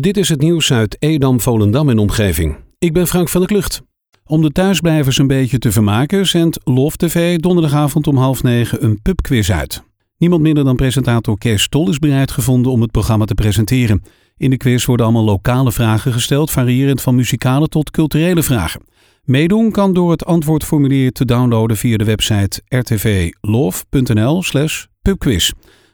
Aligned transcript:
Dit 0.00 0.16
is 0.16 0.28
het 0.28 0.40
nieuws 0.40 0.72
uit 0.72 0.96
Edam, 0.98 1.40
Volendam 1.40 1.88
en 1.88 1.98
omgeving. 1.98 2.56
Ik 2.78 2.92
ben 2.92 3.06
Frank 3.06 3.28
van 3.28 3.40
der 3.40 3.50
Klucht. 3.50 3.82
Om 4.24 4.42
de 4.42 4.50
thuisblijvers 4.50 5.18
een 5.18 5.26
beetje 5.26 5.58
te 5.58 5.72
vermaken 5.72 6.26
zendt 6.26 6.58
Love 6.64 6.96
TV 6.96 7.38
donderdagavond 7.38 8.06
om 8.06 8.16
half 8.16 8.42
negen 8.42 8.84
een 8.84 9.02
pubquiz 9.02 9.50
uit. 9.50 9.82
Niemand 10.18 10.42
minder 10.42 10.64
dan 10.64 10.76
presentator 10.76 11.38
Kees 11.38 11.68
Tol 11.68 11.88
is 11.88 11.98
bereid 11.98 12.30
gevonden 12.30 12.72
om 12.72 12.80
het 12.80 12.90
programma 12.90 13.24
te 13.24 13.34
presenteren. 13.34 14.02
In 14.36 14.50
de 14.50 14.56
quiz 14.56 14.84
worden 14.84 15.06
allemaal 15.06 15.24
lokale 15.24 15.72
vragen 15.72 16.12
gesteld, 16.12 16.50
variërend 16.50 17.02
van 17.02 17.14
muzikale 17.14 17.68
tot 17.68 17.90
culturele 17.90 18.42
vragen. 18.42 18.80
Meedoen 19.22 19.70
kan 19.70 19.94
door 19.94 20.10
het 20.10 20.24
antwoordformulier 20.24 21.12
te 21.12 21.24
downloaden 21.24 21.76
via 21.76 21.96
de 21.96 22.04
website 22.04 22.62
rtvlove.nl 22.68 24.42
slash 24.42 24.84
pubquiz. 25.02 25.50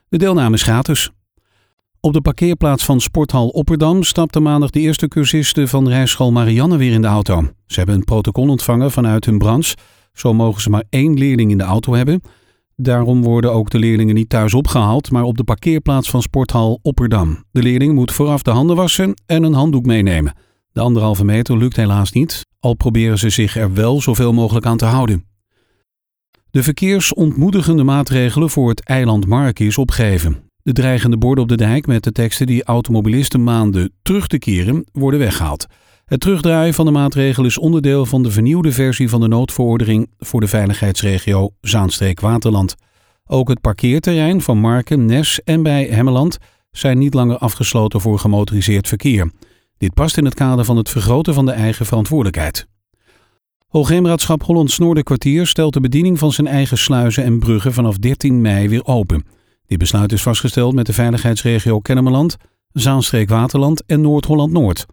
De 0.09 0.19
deelname 0.19 0.55
is 0.55 0.62
gratis. 0.62 1.11
Op 2.01 2.12
de 2.12 2.21
parkeerplaats 2.21 2.85
van 2.85 3.01
Sporthal 3.01 3.49
Opperdam 3.49 4.03
stapte 4.03 4.41
maandag 4.41 4.71
de 4.71 4.80
eerste 4.80 5.09
cursisten 5.09 5.69
van 5.69 5.89
rijschool 5.89 6.33
Marianne 6.33 6.77
weer 6.77 6.93
in 6.93 7.01
de 7.01 7.06
auto. 7.06 7.51
Ze 7.66 7.79
hebben 7.79 7.95
een 7.95 8.05
protocol 8.05 8.48
ontvangen 8.48 8.91
vanuit 8.91 9.25
hun 9.25 9.39
branche. 9.39 9.77
Zo 10.12 10.34
mogen 10.34 10.62
ze 10.62 10.70
maar 10.70 10.84
één 10.91 11.19
leerling 11.19 11.51
in 11.51 11.59
de 11.59 11.65
auto 11.65 11.95
hebben. 11.95 12.23
Daarom 12.77 13.23
worden 13.23 13.53
ook 13.53 13.70
de 13.70 13.79
leerlingen 13.79 14.15
niet 14.15 14.29
thuis 14.29 14.55
opgehaald, 14.55 15.11
maar 15.11 15.23
op 15.23 15.37
de 15.37 15.45
parkeerplaats 15.45 16.11
van 16.11 16.23
Sporthal 16.23 16.79
Opperdam. 16.83 17.45
De 17.51 17.62
leerling 17.62 17.95
moet 17.95 18.12
vooraf 18.12 18.42
de 18.42 18.51
handen 18.51 18.77
wassen 18.77 19.15
en 19.27 19.42
een 19.42 19.55
handdoek 19.55 19.87
meenemen. 19.87 20.34
De 20.73 20.80
anderhalve 20.80 21.25
meter 21.25 21.59
lukt 21.59 21.77
helaas 21.77 22.12
niet, 22.12 22.47
al 22.61 22.75
proberen 22.75 23.19
ze 23.19 23.30
zich 23.30 23.56
er 23.56 23.75
wel 23.75 24.01
zoveel 24.01 24.33
mogelijk 24.33 24.67
aan 24.67 24.77
te 24.77 24.84
houden. 24.84 25.25
De 26.51 26.62
verkeersontmoedigende 26.62 27.84
maatregelen 27.84 28.51
voor 28.51 28.69
het 28.69 28.84
eiland 28.84 29.27
Mark 29.27 29.59
is 29.59 29.78
opgegeven. 29.78 30.48
De 30.68 30.74
dreigende 30.74 31.16
borden 31.16 31.45
op 31.45 31.50
de 31.50 31.56
dijk 31.56 31.86
met 31.86 32.04
de 32.04 32.12
teksten 32.12 32.46
die 32.46 32.64
automobilisten 32.64 33.45
maanden 33.45 33.92
terug 34.02 34.27
te 34.27 34.38
keren 34.38 34.84
worden 34.92 35.20
weggehaald. 35.20 35.66
Het 36.04 36.20
terugdraaien 36.20 36.74
van 36.74 36.84
de 36.84 36.91
maatregel 36.91 37.44
is 37.44 37.58
onderdeel 37.58 38.06
van 38.06 38.22
de 38.22 38.30
vernieuwde 38.30 38.72
versie 38.72 39.08
van 39.08 39.20
de 39.20 39.28
noodverordening 39.28 40.10
voor 40.19 40.41
de 40.41 40.47
veiligheidsregio 40.47 41.50
Zaanstreek-Waterland. 41.60 42.75
Ook 43.27 43.48
het 43.48 43.60
parkeerterrein 43.60 44.42
van 44.42 44.58
Marken, 44.58 45.05
Nes 45.05 45.41
en 45.44 45.62
bij 45.62 45.84
Hemmeland 45.84 46.38
zijn 46.70 46.98
niet 46.98 47.14
langer 47.14 47.38
afgesloten 47.38 48.00
voor 48.00 48.19
gemotoriseerd 48.19 48.88
verkeer. 48.88 49.30
Dit 49.78 49.94
past 49.94 50.16
in 50.16 50.25
het 50.25 50.34
kader 50.34 50.64
van 50.64 50.77
het 50.77 50.88
vergroten 50.88 51.34
van 51.34 51.47
de 51.47 51.53
eigen 51.53 51.86
verantwoordelijkheid. 51.86 52.66
Hoogheemraadschap 53.69 54.42
Hollands 54.42 54.78
Noorderkwartier 54.78 55.47
stelt 55.47 55.72
de 55.72 55.80
bediening 55.80 56.19
van 56.19 56.32
zijn 56.32 56.47
eigen 56.47 56.78
sluizen 56.78 57.25
en 57.25 57.38
bruggen 57.38 57.72
vanaf 57.72 57.97
13 57.98 58.41
mei 58.41 58.69
weer 58.69 58.84
open. 58.84 59.38
Dit 59.69 59.78
besluit 59.78 60.12
is 60.12 60.22
vastgesteld 60.22 60.74
met 60.74 60.86
de 60.86 60.92
veiligheidsregio 60.92 61.80
Kennemerland, 61.80 62.36
Zaanstreek-Waterland 62.72 63.83
en 63.86 64.00
Noord-Holland-Noord. 64.00 64.86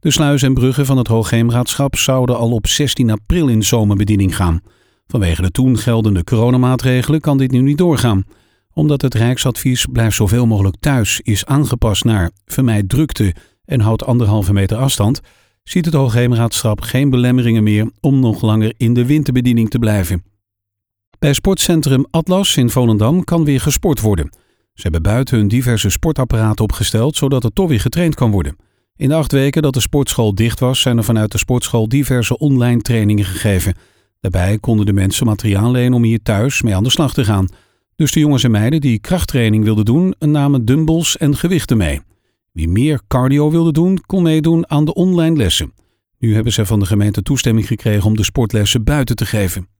De 0.00 0.10
sluizen 0.10 0.48
en 0.48 0.54
bruggen 0.54 0.86
van 0.86 0.96
het 0.96 1.06
Hoogheemraadschap 1.06 1.96
zouden 1.96 2.38
al 2.38 2.50
op 2.50 2.66
16 2.66 3.10
april 3.10 3.48
in 3.48 3.62
zomerbediening 3.62 4.36
gaan. 4.36 4.60
Vanwege 5.06 5.42
de 5.42 5.50
toen 5.50 5.78
geldende 5.78 6.24
coronamaatregelen 6.24 7.20
kan 7.20 7.38
dit 7.38 7.50
nu 7.50 7.60
niet 7.60 7.78
doorgaan. 7.78 8.24
Omdat 8.72 9.02
het 9.02 9.14
Rijksadvies 9.14 9.86
blijf 9.92 10.14
zoveel 10.14 10.46
mogelijk 10.46 10.76
thuis 10.80 11.20
is 11.20 11.44
aangepast 11.44 12.04
naar 12.04 12.30
vermijd 12.44 12.88
drukte 12.88 13.34
en 13.64 13.80
houdt 13.80 14.04
anderhalve 14.04 14.52
meter 14.52 14.76
afstand, 14.76 15.20
ziet 15.62 15.84
het 15.84 15.94
Hoogheemraadschap 15.94 16.80
geen 16.80 17.10
belemmeringen 17.10 17.62
meer 17.62 17.90
om 18.00 18.20
nog 18.20 18.42
langer 18.42 18.74
in 18.76 18.94
de 18.94 19.06
winterbediening 19.06 19.70
te 19.70 19.78
blijven. 19.78 20.35
Bij 21.18 21.32
sportcentrum 21.32 22.06
Atlas 22.10 22.56
in 22.56 22.70
Volendam 22.70 23.24
kan 23.24 23.44
weer 23.44 23.60
gesport 23.60 24.00
worden. 24.00 24.30
Ze 24.74 24.82
hebben 24.82 25.02
buiten 25.02 25.38
hun 25.38 25.48
diverse 25.48 25.90
sportapparaten 25.90 26.64
opgesteld, 26.64 27.16
zodat 27.16 27.44
er 27.44 27.52
toch 27.52 27.68
weer 27.68 27.80
getraind 27.80 28.14
kan 28.14 28.30
worden. 28.30 28.56
In 28.96 29.08
de 29.08 29.14
acht 29.14 29.32
weken 29.32 29.62
dat 29.62 29.74
de 29.74 29.80
sportschool 29.80 30.34
dicht 30.34 30.60
was, 30.60 30.80
zijn 30.80 30.96
er 30.96 31.04
vanuit 31.04 31.32
de 31.32 31.38
sportschool 31.38 31.88
diverse 31.88 32.38
online 32.38 32.80
trainingen 32.80 33.24
gegeven. 33.24 33.74
Daarbij 34.20 34.58
konden 34.58 34.86
de 34.86 34.92
mensen 34.92 35.26
materiaal 35.26 35.70
lenen 35.70 35.94
om 35.94 36.02
hier 36.02 36.22
thuis 36.22 36.62
mee 36.62 36.74
aan 36.74 36.84
de 36.84 36.90
slag 36.90 37.14
te 37.14 37.24
gaan. 37.24 37.48
Dus 37.96 38.12
de 38.12 38.20
jongens 38.20 38.44
en 38.44 38.50
meiden 38.50 38.80
die 38.80 38.98
krachttraining 38.98 39.64
wilden 39.64 39.84
doen, 39.84 40.14
namen 40.18 40.64
dumbbells 40.64 41.16
en 41.16 41.36
gewichten 41.36 41.76
mee. 41.76 42.00
Wie 42.52 42.68
meer 42.68 43.00
cardio 43.08 43.50
wilde 43.50 43.72
doen, 43.72 44.00
kon 44.06 44.22
meedoen 44.22 44.70
aan 44.70 44.84
de 44.84 44.94
online 44.94 45.36
lessen. 45.36 45.72
Nu 46.18 46.34
hebben 46.34 46.52
ze 46.52 46.66
van 46.66 46.80
de 46.80 46.86
gemeente 46.86 47.22
toestemming 47.22 47.66
gekregen 47.66 48.04
om 48.04 48.16
de 48.16 48.24
sportlessen 48.24 48.84
buiten 48.84 49.16
te 49.16 49.26
geven. 49.26 49.75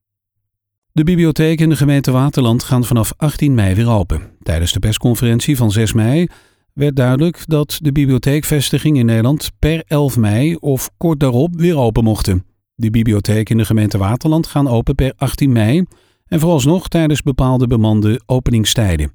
De 0.97 1.05
bibliotheek 1.05 1.61
in 1.61 1.69
de 1.69 1.77
gemeente 1.77 2.11
Waterland 2.11 2.63
gaan 2.63 2.85
vanaf 2.85 3.13
18 3.17 3.55
mei 3.55 3.75
weer 3.75 3.89
open. 3.89 4.21
Tijdens 4.43 4.73
de 4.73 4.79
persconferentie 4.79 5.57
van 5.57 5.71
6 5.71 5.93
mei 5.93 6.27
werd 6.73 6.97
duidelijk 6.97 7.45
dat 7.47 7.79
de 7.83 7.93
bibliotheekvestiging 7.93 8.99
in 8.99 9.07
Nederland 9.07 9.51
per 9.59 9.83
11 9.87 10.17
mei 10.17 10.55
of 10.55 10.91
kort 10.97 11.21
daarop 11.21 11.57
weer 11.57 11.79
open 11.79 12.05
mochten. 12.05 12.45
De 12.75 12.91
bibliotheek 12.91 13.51
in 13.51 13.57
de 13.57 13.65
gemeente 13.65 13.99
Waterland 13.99 14.47
gaan 14.47 14.69
open 14.69 14.95
per 14.95 15.13
18 15.17 15.53
mei 15.53 15.85
en 16.27 16.41
vooralsnog 16.41 16.89
tijdens 16.89 17.23
bepaalde 17.23 17.67
bemande 17.67 18.21
openingstijden. 18.27 19.13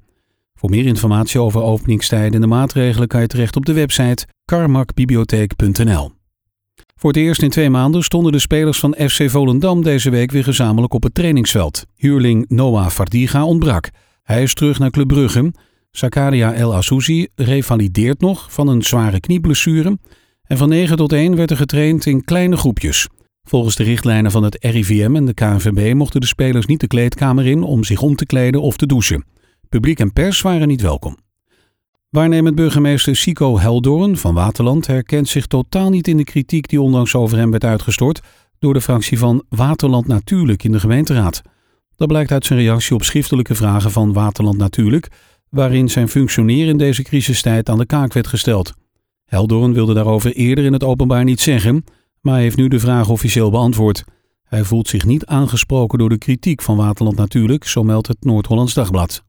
Voor 0.54 0.70
meer 0.70 0.86
informatie 0.86 1.40
over 1.40 1.62
openingstijden 1.62 2.34
en 2.34 2.40
de 2.40 2.46
maatregelen 2.46 3.08
kan 3.08 3.20
je 3.20 3.26
terecht 3.26 3.56
op 3.56 3.66
de 3.66 3.72
website 3.72 4.26
karmakbibliotheek.nl. 4.44 6.21
Voor 7.02 7.10
het 7.10 7.20
eerst 7.20 7.42
in 7.42 7.50
twee 7.50 7.70
maanden 7.70 8.02
stonden 8.02 8.32
de 8.32 8.38
spelers 8.38 8.80
van 8.80 8.94
FC 8.98 9.30
Volendam 9.30 9.82
deze 9.82 10.10
week 10.10 10.30
weer 10.30 10.44
gezamenlijk 10.44 10.94
op 10.94 11.02
het 11.02 11.14
trainingsveld. 11.14 11.86
Huurling 11.96 12.44
Noah 12.48 12.88
Fardiga 12.88 13.44
ontbrak. 13.44 13.90
Hij 14.22 14.42
is 14.42 14.54
terug 14.54 14.78
naar 14.78 14.90
Club 14.90 15.08
Brugge. 15.08 15.52
Zakaria 15.90 16.52
El 16.52 16.74
Azouzi 16.74 17.26
revalideert 17.34 18.20
nog 18.20 18.52
van 18.52 18.68
een 18.68 18.82
zware 18.82 19.20
knieblessure. 19.20 19.98
En 20.42 20.56
van 20.56 20.68
9 20.68 20.96
tot 20.96 21.12
1 21.12 21.36
werd 21.36 21.50
er 21.50 21.56
getraind 21.56 22.06
in 22.06 22.24
kleine 22.24 22.56
groepjes. 22.56 23.08
Volgens 23.42 23.76
de 23.76 23.82
richtlijnen 23.82 24.30
van 24.30 24.42
het 24.42 24.56
RIVM 24.60 25.16
en 25.16 25.24
de 25.24 25.34
KNVB 25.34 25.94
mochten 25.94 26.20
de 26.20 26.26
spelers 26.26 26.66
niet 26.66 26.80
de 26.80 26.86
kleedkamer 26.86 27.46
in 27.46 27.62
om 27.62 27.84
zich 27.84 28.02
om 28.02 28.16
te 28.16 28.26
kleden 28.26 28.62
of 28.62 28.76
te 28.76 28.86
douchen. 28.86 29.24
Publiek 29.68 30.00
en 30.00 30.12
pers 30.12 30.40
waren 30.40 30.68
niet 30.68 30.82
welkom. 30.82 31.16
Waarnemend 32.12 32.54
burgemeester 32.54 33.16
Sico 33.16 33.58
Heldoorn 33.58 34.16
van 34.16 34.34
Waterland 34.34 34.86
herkent 34.86 35.28
zich 35.28 35.46
totaal 35.46 35.90
niet 35.90 36.08
in 36.08 36.16
de 36.16 36.24
kritiek 36.24 36.68
die 36.68 36.80
onlangs 36.80 37.14
over 37.14 37.38
hem 37.38 37.50
werd 37.50 37.64
uitgestort 37.64 38.20
door 38.58 38.74
de 38.74 38.80
fractie 38.80 39.18
van 39.18 39.44
Waterland 39.48 40.06
Natuurlijk 40.06 40.64
in 40.64 40.72
de 40.72 40.80
gemeenteraad. 40.80 41.42
Dat 41.96 42.08
blijkt 42.08 42.30
uit 42.30 42.46
zijn 42.46 42.58
reactie 42.58 42.94
op 42.94 43.02
schriftelijke 43.02 43.54
vragen 43.54 43.90
van 43.90 44.12
Waterland 44.12 44.58
Natuurlijk, 44.58 45.08
waarin 45.48 45.88
zijn 45.88 46.08
functioneren 46.08 46.68
in 46.68 46.78
deze 46.78 47.02
crisistijd 47.02 47.68
aan 47.68 47.78
de 47.78 47.86
kaak 47.86 48.12
werd 48.12 48.26
gesteld. 48.26 48.72
Heldoorn 49.24 49.72
wilde 49.72 49.94
daarover 49.94 50.32
eerder 50.32 50.64
in 50.64 50.72
het 50.72 50.84
openbaar 50.84 51.24
niet 51.24 51.40
zeggen, 51.40 51.84
maar 52.20 52.38
heeft 52.38 52.56
nu 52.56 52.68
de 52.68 52.80
vraag 52.80 53.08
officieel 53.08 53.50
beantwoord. 53.50 54.04
Hij 54.44 54.64
voelt 54.64 54.88
zich 54.88 55.04
niet 55.04 55.26
aangesproken 55.26 55.98
door 55.98 56.08
de 56.08 56.18
kritiek 56.18 56.62
van 56.62 56.76
Waterland 56.76 57.16
Natuurlijk, 57.16 57.64
zo 57.64 57.82
meldt 57.82 58.08
het 58.08 58.24
Noord-Hollands 58.24 58.74
Dagblad. 58.74 59.24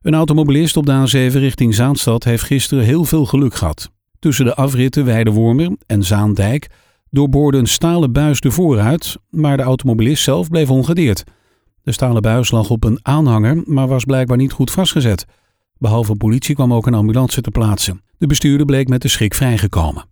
Een 0.00 0.14
automobilist 0.14 0.76
op 0.76 0.86
de 0.86 1.06
A7 1.08 1.32
richting 1.32 1.74
Zaanstad 1.74 2.24
heeft 2.24 2.42
gisteren 2.42 2.84
heel 2.84 3.04
veel 3.04 3.26
geluk 3.26 3.54
gehad. 3.54 3.90
Tussen 4.18 4.44
de 4.44 4.54
afritten 4.54 5.04
Weidewormer 5.04 5.76
en 5.86 6.02
Zaandijk 6.02 6.70
doorboorde 7.10 7.58
een 7.58 7.66
stalen 7.66 8.12
buis 8.12 8.40
de 8.40 8.50
vooruit, 8.50 9.16
maar 9.30 9.56
de 9.56 9.62
automobilist 9.62 10.22
zelf 10.22 10.48
bleef 10.48 10.70
ongedeerd. 10.70 11.24
De 11.82 11.92
stalen 11.92 12.22
buis 12.22 12.50
lag 12.50 12.70
op 12.70 12.84
een 12.84 12.98
aanhanger, 13.02 13.62
maar 13.64 13.88
was 13.88 14.04
blijkbaar 14.04 14.36
niet 14.36 14.52
goed 14.52 14.70
vastgezet. 14.70 15.24
Behalve 15.78 16.16
politie 16.16 16.54
kwam 16.54 16.72
ook 16.74 16.86
een 16.86 16.94
ambulance 16.94 17.40
te 17.40 17.50
plaatsen. 17.50 18.02
De 18.18 18.26
bestuurder 18.26 18.66
bleek 18.66 18.88
met 18.88 19.02
de 19.02 19.08
schrik 19.08 19.34
vrijgekomen. 19.34 20.04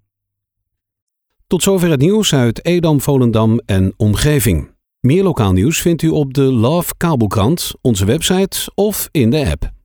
Tot 1.46 1.62
zover 1.62 1.90
het 1.90 2.00
nieuws 2.00 2.34
uit 2.34 2.64
Edam, 2.64 3.00
Volendam 3.00 3.60
en 3.66 3.92
omgeving. 3.96 4.70
Meer 5.00 5.22
lokaal 5.22 5.52
nieuws 5.52 5.80
vindt 5.80 6.02
u 6.02 6.08
op 6.08 6.34
de 6.34 6.42
Love 6.42 6.94
Kabelkrant, 6.96 7.74
onze 7.80 8.04
website 8.04 8.70
of 8.74 9.08
in 9.10 9.30
de 9.30 9.50
app. 9.50 9.76